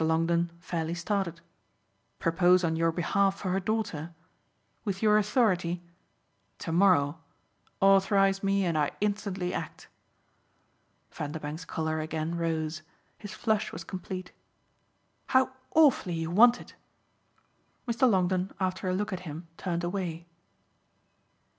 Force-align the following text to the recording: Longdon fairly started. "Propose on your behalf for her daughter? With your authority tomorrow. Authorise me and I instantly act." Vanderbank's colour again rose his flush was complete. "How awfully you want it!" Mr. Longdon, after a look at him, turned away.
Longdon 0.03 0.49
fairly 0.59 0.95
started. 0.95 1.41
"Propose 2.17 2.63
on 2.63 2.75
your 2.75 2.91
behalf 2.91 3.37
for 3.37 3.49
her 3.51 3.59
daughter? 3.59 4.15
With 4.83 5.03
your 5.03 5.19
authority 5.19 5.83
tomorrow. 6.57 7.19
Authorise 7.81 8.41
me 8.41 8.65
and 8.65 8.75
I 8.75 8.89
instantly 8.99 9.53
act." 9.53 9.89
Vanderbank's 11.11 11.65
colour 11.65 11.99
again 11.99 12.33
rose 12.35 12.81
his 13.19 13.33
flush 13.35 13.71
was 13.71 13.83
complete. 13.83 14.31
"How 15.27 15.51
awfully 15.75 16.15
you 16.15 16.31
want 16.31 16.59
it!" 16.59 16.73
Mr. 17.87 18.09
Longdon, 18.09 18.51
after 18.59 18.89
a 18.89 18.95
look 18.95 19.13
at 19.13 19.19
him, 19.29 19.49
turned 19.55 19.83
away. 19.83 20.25